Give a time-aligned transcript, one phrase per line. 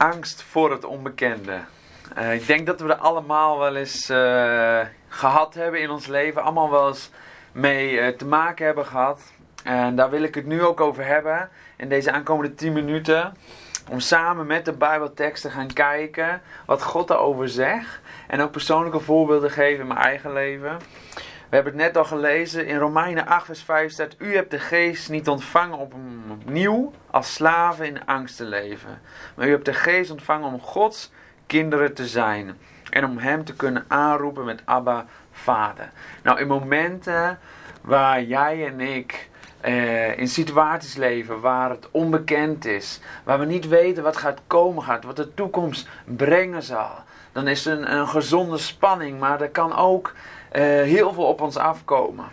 [0.00, 1.60] Angst voor het onbekende.
[2.18, 6.42] Uh, ik denk dat we er allemaal wel eens uh, gehad hebben in ons leven.
[6.42, 7.10] Allemaal wel eens
[7.52, 9.32] mee uh, te maken hebben gehad.
[9.64, 11.48] En daar wil ik het nu ook over hebben.
[11.76, 13.36] In deze aankomende 10 minuten.
[13.90, 18.00] Om samen met de Bijbeltekst te gaan kijken wat God daarover zegt.
[18.26, 20.78] En ook persoonlijke voorbeelden geven in mijn eigen leven.
[21.50, 22.66] We hebben het net al gelezen.
[22.66, 24.14] In Romeinen 8 vers 5 staat...
[24.18, 25.90] U hebt de geest niet ontvangen om
[26.30, 29.00] opnieuw als slaven in angst te leven.
[29.34, 31.12] Maar u hebt de geest ontvangen om Gods
[31.46, 32.58] kinderen te zijn.
[32.90, 35.90] En om hem te kunnen aanroepen met Abba, Vader.
[36.22, 37.38] Nou, in momenten
[37.80, 39.28] waar jij en ik
[39.60, 44.82] eh, in situaties leven waar het onbekend is, waar we niet weten wat gaat komen
[44.82, 46.90] gaat, wat de toekomst brengen zal,
[47.32, 50.12] dan is er een, een gezonde spanning, maar er kan ook
[50.58, 52.24] heel veel op ons afkomen.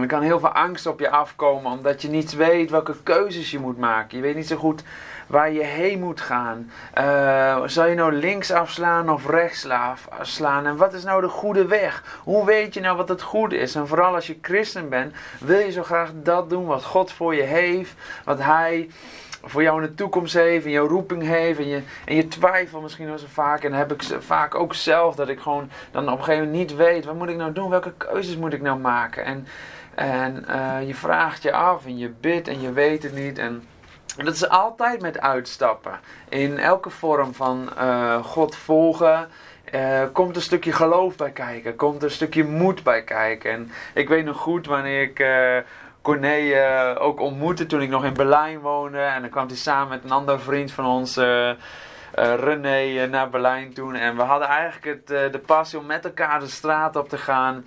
[0.00, 3.58] Er kan heel veel angst op je afkomen, omdat je niet weet welke keuzes je
[3.58, 4.16] moet maken.
[4.16, 4.82] Je weet niet zo goed
[5.26, 6.70] waar je heen moet gaan.
[6.98, 9.66] Uh, zal je nou links afslaan of rechts
[10.20, 10.66] slaan?
[10.66, 12.20] En wat is nou de goede weg?
[12.22, 13.74] Hoe weet je nou wat het goede is?
[13.74, 17.34] En vooral als je christen bent, wil je zo graag dat doen wat God voor
[17.34, 17.94] je heeft.
[18.24, 18.88] Wat Hij
[19.44, 21.58] voor jou in de toekomst heeft, en jouw roeping heeft.
[21.58, 23.64] En je, en je twijfelt misschien wel zo vaak.
[23.64, 26.76] En heb ik vaak ook zelf dat ik gewoon dan op een gegeven moment niet
[26.76, 27.04] weet.
[27.04, 27.70] Wat moet ik nou doen?
[27.70, 29.24] Welke keuzes moet ik nou maken?
[29.24, 29.46] En,
[29.94, 33.38] en uh, je vraagt je af en je bidt en je weet het niet.
[33.38, 33.62] En
[34.16, 36.00] en dat is altijd met uitstappen.
[36.28, 39.28] In elke vorm van uh, God volgen
[39.74, 41.76] uh, komt een stukje geloof bij kijken.
[41.76, 43.50] Komt een stukje moed bij kijken.
[43.50, 45.24] En ik weet nog goed wanneer ik
[46.04, 48.98] Corné ook ontmoette toen ik nog in Berlijn woonde.
[48.98, 51.20] En dan kwam hij samen met een andere vriend van ons...
[52.16, 53.94] René naar Berlijn toen.
[53.94, 57.64] En we hadden eigenlijk het, de passie om met elkaar de straat op te gaan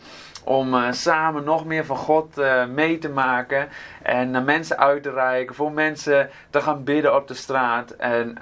[0.47, 3.69] om uh, samen nog meer van God uh, mee te maken
[4.01, 7.91] en naar mensen uit te reiken, voor mensen te gaan bidden op de straat.
[7.91, 8.37] En uh,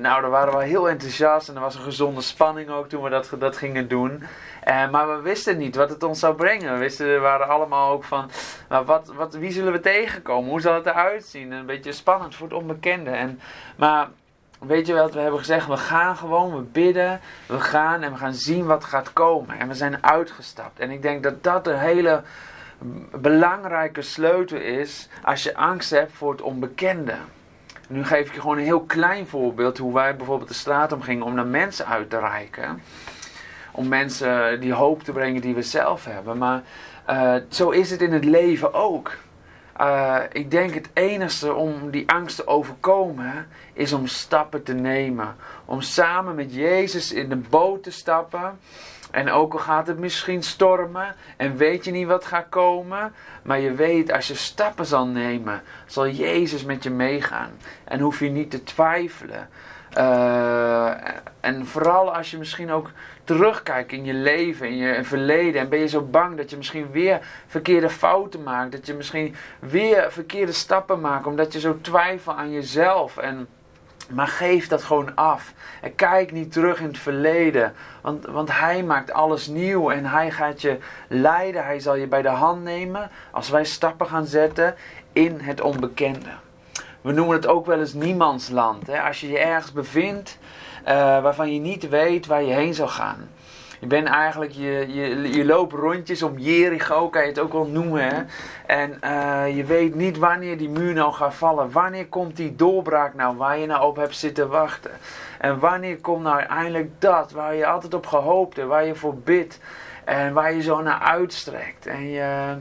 [0.00, 3.10] nou, daar waren we heel enthousiast en er was een gezonde spanning ook toen we
[3.10, 4.22] dat, dat gingen doen.
[4.64, 6.72] maar we wisten niet wat het ons zou brengen.
[6.72, 8.30] We, wisten, waren allemaal ook van,
[8.68, 10.50] nou, wat, wat, wie zullen we tegenkomen?
[10.50, 11.52] Hoe zal het eruit zien?
[11.52, 13.10] Een beetje spannend voor het onbekende.
[13.10, 13.40] En,
[13.76, 14.08] maar
[14.66, 15.66] Weet je wat we hebben gezegd?
[15.66, 19.58] We gaan gewoon, we bidden, we gaan en we gaan zien wat gaat komen.
[19.58, 20.78] En we zijn uitgestapt.
[20.78, 22.22] En ik denk dat dat een hele
[23.20, 27.14] belangrijke sleutel is als je angst hebt voor het onbekende.
[27.88, 31.24] Nu geef ik je gewoon een heel klein voorbeeld hoe wij bijvoorbeeld de straat omgingen
[31.24, 32.82] om naar mensen uit te reiken.
[33.72, 36.38] Om mensen die hoop te brengen die we zelf hebben.
[36.38, 36.62] Maar
[37.10, 39.16] uh, zo is het in het leven ook.
[39.80, 45.36] Uh, ik denk het enige om die angst te overkomen is om stappen te nemen.
[45.64, 48.58] Om samen met Jezus in de boot te stappen.
[49.10, 53.60] En ook al gaat het misschien stormen en weet je niet wat gaat komen, maar
[53.60, 57.50] je weet als je stappen zal nemen, zal Jezus met je meegaan.
[57.84, 59.48] En hoef je niet te twijfelen.
[59.98, 60.69] Uh,
[61.50, 62.90] en vooral als je misschien ook
[63.24, 65.60] terugkijkt in je leven, in je verleden.
[65.60, 68.72] En ben je zo bang dat je misschien weer verkeerde fouten maakt.
[68.72, 71.26] Dat je misschien weer verkeerde stappen maakt.
[71.26, 73.16] Omdat je zo twijfelt aan jezelf.
[73.16, 73.48] En,
[74.10, 75.52] maar geef dat gewoon af.
[75.82, 77.74] En kijk niet terug in het verleden.
[78.02, 79.90] Want, want hij maakt alles nieuw.
[79.90, 80.78] En hij gaat je
[81.08, 81.64] leiden.
[81.64, 83.10] Hij zal je bij de hand nemen.
[83.30, 84.74] Als wij stappen gaan zetten
[85.12, 86.30] in het onbekende.
[87.00, 88.86] We noemen het ook wel eens niemandsland.
[88.86, 89.00] Hè?
[89.00, 90.38] Als je je ergens bevindt
[91.22, 93.28] waarvan je niet weet waar je heen zou gaan.
[93.80, 97.66] Je bent eigenlijk, je, je, je loopt rondjes om Jericho, kan je het ook wel
[97.66, 98.02] noemen.
[98.04, 98.22] Hè?
[98.66, 101.72] En uh, je weet niet wanneer die muur nou gaat vallen.
[101.72, 104.90] Wanneer komt die doorbraak nou waar je nou op hebt zitten wachten.
[105.38, 109.16] En wanneer komt nou eindelijk dat waar je altijd op gehoopt hebt, waar je voor
[109.16, 109.58] bidt.
[110.04, 111.86] En waar je zo naar uitstrekt.
[111.86, 112.56] En je,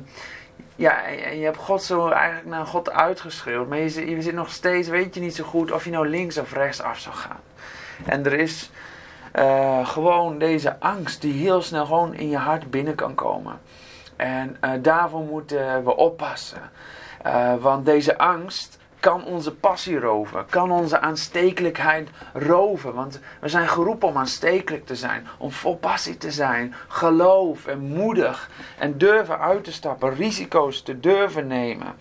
[0.75, 3.67] ja, en je hebt God zo eigenlijk naar God uitgeschreeuwd.
[3.67, 6.37] Maar je je zit nog steeds, weet je niet zo goed of je nou links
[6.37, 7.39] of rechts af zou gaan.
[8.05, 8.71] En er is
[9.35, 13.59] uh, gewoon deze angst die heel snel gewoon in je hart binnen kan komen.
[14.15, 16.61] En uh, daarvoor moeten we oppassen.
[17.25, 22.93] Uh, want deze angst kan onze passie roven, kan onze aanstekelijkheid roven.
[22.93, 27.79] Want we zijn geroepen om aanstekelijk te zijn, om vol passie te zijn, geloof en
[27.79, 31.93] moedig en durven uit te stappen, risico's te durven nemen.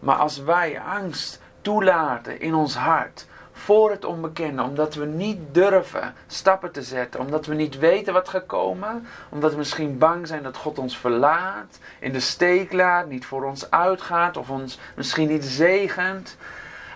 [0.00, 3.26] Maar als wij angst toelaten in ons hart,
[3.68, 8.28] voor het onbekende, omdat we niet durven stappen te zetten, omdat we niet weten wat
[8.28, 13.08] gaat komen, omdat we misschien bang zijn dat God ons verlaat, in de steek laat,
[13.08, 16.36] niet voor ons uitgaat of ons misschien niet zegent.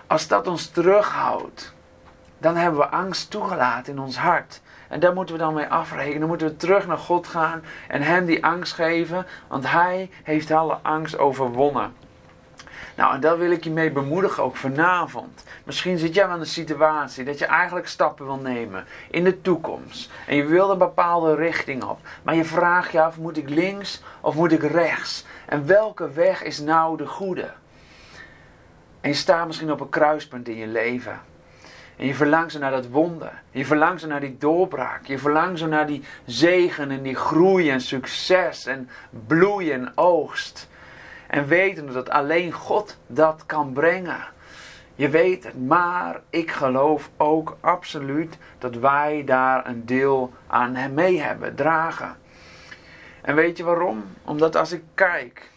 [0.07, 1.73] Als dat ons terughoudt,
[2.37, 4.61] dan hebben we angst toegelaten in ons hart.
[4.87, 6.19] En daar moeten we dan mee afrekenen.
[6.19, 10.51] Dan moeten we terug naar God gaan en Hem die angst geven, want Hij heeft
[10.51, 11.93] alle angst overwonnen.
[12.95, 15.43] Nou, en daar wil ik je mee bemoedigen, ook vanavond.
[15.63, 19.41] Misschien zit jij wel in een situatie dat je eigenlijk stappen wil nemen in de
[19.41, 20.11] toekomst.
[20.27, 21.99] En je wil een bepaalde richting op.
[22.23, 25.25] Maar je vraagt je af, moet ik links of moet ik rechts?
[25.45, 27.51] En welke weg is nou de goede?
[29.01, 31.21] En je staat misschien op een kruispunt in je leven.
[31.97, 33.41] En je verlangt zo naar dat wonder.
[33.51, 35.05] Je verlangt zo naar die doorbraak.
[35.05, 38.89] Je verlangt zo naar die zegen en die groei en succes en
[39.27, 40.69] bloei en oogst.
[41.33, 44.25] En weten dat alleen God dat kan brengen.
[44.95, 51.21] Je weet het, maar ik geloof ook absoluut dat wij daar een deel aan mee
[51.21, 52.17] hebben, dragen.
[53.21, 54.03] En weet je waarom?
[54.25, 55.49] Omdat als ik kijk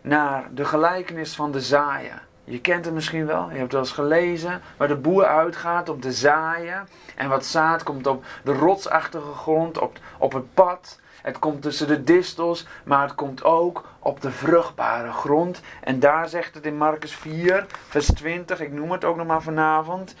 [0.00, 2.20] naar de gelijkenis van de zaaien.
[2.48, 5.88] Je kent het misschien wel, je hebt het wel eens gelezen, waar de boer uitgaat
[5.88, 6.88] om te zaaien.
[7.16, 11.00] En wat zaad komt op de rotsachtige grond, op, op het pad.
[11.22, 15.60] Het komt tussen de distels, maar het komt ook op de vruchtbare grond.
[15.80, 19.42] En daar zegt het in Marcus 4, vers 20, ik noem het ook nog maar
[19.42, 20.14] vanavond.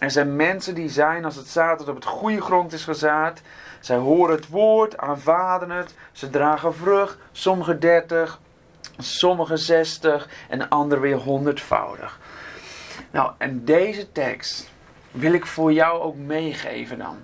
[0.00, 3.40] Er zijn mensen die zijn als het zaad dat op het goede grond is gezaad.
[3.80, 8.40] Zij horen het woord, aanvaarden het, ze dragen vrucht, sommige 30,
[8.98, 12.18] sommige 60 en anderen weer honderdvoudig.
[13.10, 14.70] Nou, en deze tekst
[15.10, 17.16] wil ik voor jou ook meegeven dan.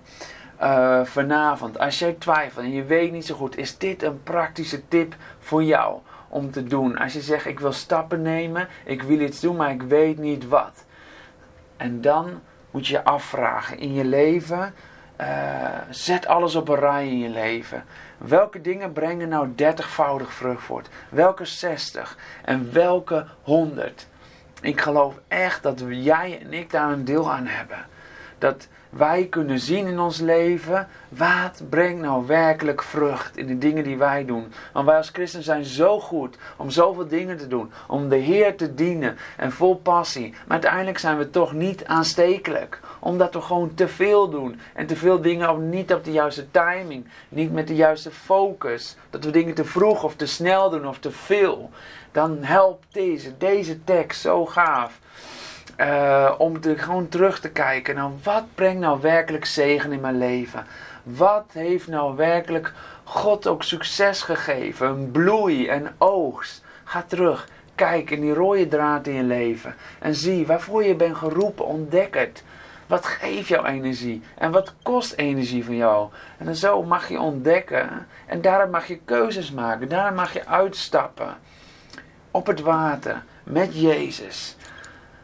[0.60, 4.88] Uh, vanavond, als jij twijfelt en je weet niet zo goed, is dit een praktische
[4.88, 5.98] tip voor jou
[6.28, 6.98] om te doen?
[6.98, 10.48] Als je zegt, ik wil stappen nemen, ik wil iets doen, maar ik weet niet
[10.48, 10.84] wat.
[11.76, 14.74] En dan moet je afvragen in je leven,
[15.20, 15.26] uh,
[15.90, 17.84] zet alles op een rij in je leven.
[18.18, 20.88] Welke dingen brengen nou dertigvoudig vrucht voort?
[21.08, 24.06] Welke 60 en welke 100?
[24.60, 27.86] Ik geloof echt dat jij en ik daar een deel aan hebben.
[28.38, 33.84] Dat wij kunnen zien in ons leven, wat brengt nou werkelijk vrucht in de dingen
[33.84, 34.52] die wij doen.
[34.72, 38.56] Want wij als christen zijn zo goed om zoveel dingen te doen, om de Heer
[38.56, 40.30] te dienen en vol passie.
[40.30, 44.60] Maar uiteindelijk zijn we toch niet aanstekelijk, omdat we gewoon te veel doen.
[44.74, 48.96] En te veel dingen ook niet op de juiste timing, niet met de juiste focus.
[49.10, 51.70] Dat we dingen te vroeg of te snel doen of te veel.
[52.12, 54.98] Dan helpt deze, deze tekst zo gaaf.
[55.80, 57.94] Uh, om te, gewoon terug te kijken.
[57.94, 60.66] Nou, wat brengt nou werkelijk zegen in mijn leven?
[61.02, 62.72] Wat heeft nou werkelijk
[63.04, 64.88] God ook succes gegeven?
[64.88, 66.64] Een bloei en oogst.
[66.84, 67.48] Ga terug.
[67.74, 69.74] Kijk in die rode draad in je leven.
[69.98, 71.66] En zie waarvoor je bent geroepen.
[71.66, 72.44] Ontdek het.
[72.86, 74.22] Wat geeft jou energie?
[74.38, 76.08] En wat kost energie van jou?
[76.38, 78.06] En zo mag je ontdekken.
[78.26, 79.88] En daarom mag je keuzes maken.
[79.88, 81.36] Daarom mag je uitstappen.
[82.30, 83.22] Op het water.
[83.42, 84.55] Met Jezus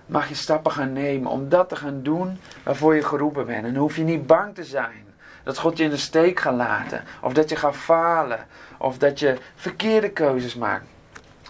[0.06, 3.64] mag je stappen gaan nemen om dat te gaan doen waarvoor je geroepen bent.
[3.64, 5.04] En dan hoef je niet bang te zijn
[5.42, 8.46] dat God je in de steek gaat laten, of dat je gaat falen,
[8.78, 10.84] of dat je verkeerde keuzes maakt.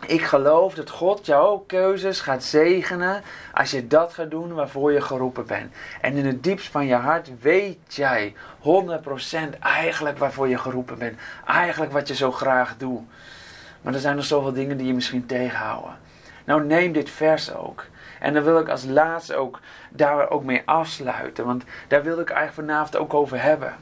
[0.06, 3.22] Ik geloof dat God jouw keuzes gaat zegenen
[3.54, 5.72] als je dat gaat doen waarvoor je geroepen bent.
[6.00, 11.18] En in het diepst van je hart weet jij 100% eigenlijk waarvoor je geroepen bent.
[11.46, 13.00] Eigenlijk wat je zo graag doet.
[13.82, 15.96] Maar er zijn nog zoveel dingen die je misschien tegenhouden.
[16.44, 17.84] Nou, neem dit vers ook.
[18.22, 19.60] En dan wil ik als laatste ook
[19.90, 21.46] daar ook mee afsluiten.
[21.46, 23.76] Want daar wil ik eigenlijk vanavond ook over hebben.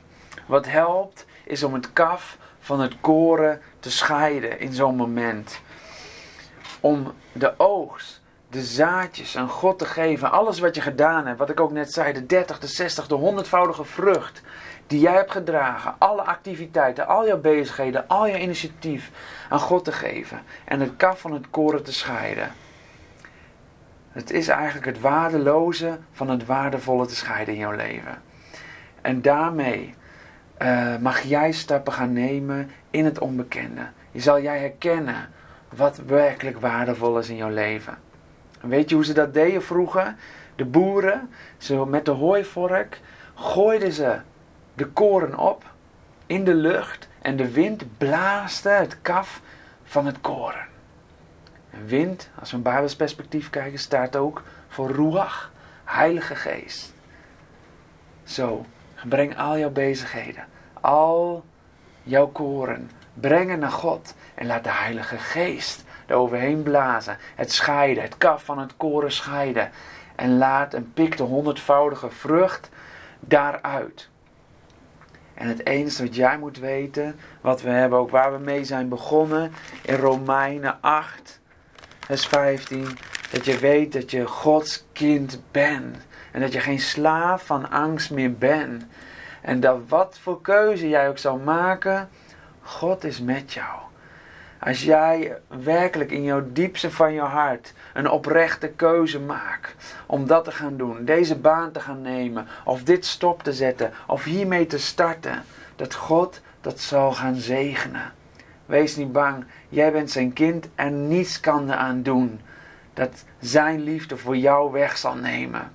[0.46, 5.60] Wat helpt is om het kaf van het koren te scheiden in zo'n moment.
[6.80, 8.20] Om de oogst,
[8.50, 10.30] de zaadjes aan God te geven.
[10.30, 13.44] Alles wat je gedaan hebt, wat ik ook net zei, de 30, de 60, de
[13.44, 14.42] 100voudige vrucht
[14.86, 19.10] die jij hebt gedragen, alle activiteiten, al jouw bezigheden, al je initiatief
[19.48, 22.52] aan God te geven en het kaf van het koren te scheiden.
[24.12, 28.22] Het is eigenlijk het waardeloze van het waardevolle te scheiden in jouw leven.
[29.00, 29.94] En daarmee
[30.62, 33.86] uh, mag jij stappen gaan nemen in het onbekende.
[34.10, 35.28] Je zal jij herkennen
[35.74, 37.98] wat werkelijk waardevol is in jouw leven.
[38.60, 40.14] En weet je hoe ze dat deden vroeger?
[40.56, 43.00] De boeren, zo met de hooivork,
[43.34, 44.18] gooiden ze
[44.74, 45.64] de koren op
[46.26, 49.40] in de lucht en de wind blaaste het kaf
[49.84, 50.69] van het koren.
[51.70, 55.52] En wind, als we een Bijbels perspectief kijken, staat ook voor Ruach,
[55.84, 56.92] Heilige Geest.
[58.24, 58.66] Zo,
[59.08, 60.44] breng al jouw bezigheden,
[60.80, 61.44] al
[62.02, 67.16] jouw koren, brengen naar God en laat de Heilige Geest er overheen blazen.
[67.34, 69.70] Het scheiden, het kaf van het koren scheiden.
[70.14, 72.70] En laat en pik de honderdvoudige vrucht
[73.20, 74.08] daaruit.
[75.34, 78.88] En het enige wat jij moet weten, wat we hebben ook waar we mee zijn
[78.88, 81.39] begonnen in Romeinen 8,
[82.10, 82.98] vers 15,
[83.30, 85.96] dat je weet dat je Gods kind bent.
[86.32, 88.84] En dat je geen slaaf van angst meer bent.
[89.40, 92.08] En dat wat voor keuze jij ook zal maken,
[92.62, 93.78] God is met jou.
[94.60, 99.74] Als jij werkelijk in jouw diepste van je hart een oprechte keuze maakt
[100.06, 103.92] om dat te gaan doen, deze baan te gaan nemen, of dit stop te zetten,
[104.06, 105.44] of hiermee te starten,
[105.76, 108.12] dat God dat zal gaan zegenen.
[108.70, 112.40] Wees niet bang, jij bent zijn kind en niets kan eraan doen
[112.94, 115.72] dat zijn liefde voor jou weg zal nemen.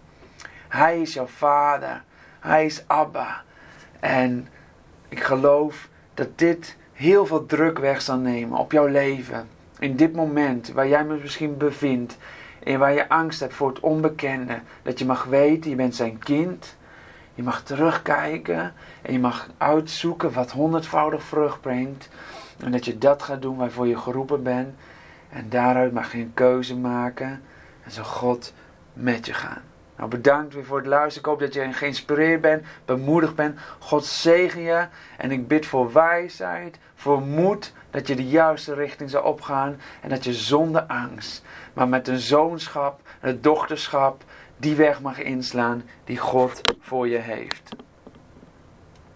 [0.67, 2.03] Hij is jouw vader,
[2.39, 3.43] hij is Abba.
[3.99, 4.47] En
[5.09, 9.47] ik geloof dat dit heel veel druk weg zal nemen op jouw leven.
[9.79, 12.17] In dit moment waar jij me misschien bevindt.
[12.63, 14.59] En waar je angst hebt voor het onbekende.
[14.81, 16.75] Dat je mag weten, je bent zijn kind.
[17.33, 22.09] Je mag terugkijken en je mag uitzoeken wat honderdvoudig vrucht brengt.
[22.59, 24.75] En dat je dat gaat doen waarvoor je geroepen bent.
[25.29, 27.41] En daaruit mag je een keuze maken.
[27.83, 28.53] En zal God
[28.93, 29.62] met je gaan.
[29.97, 31.19] Nou, bedankt weer voor het luisteren.
[31.19, 33.59] Ik hoop dat je geïnspireerd bent, bemoedigd bent.
[33.79, 34.88] God zegen je.
[35.17, 39.79] En ik bid voor wijsheid, voor moed, dat je de juiste richting zal opgaan.
[40.01, 41.43] En dat je zonder angst,
[41.74, 44.24] maar met een zoonschap, een dochterschap,
[44.57, 47.75] die weg mag inslaan die God voor je heeft.